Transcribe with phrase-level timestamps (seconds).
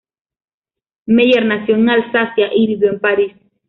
[1.05, 3.33] Meyer nació en Alsacia y vivió en París.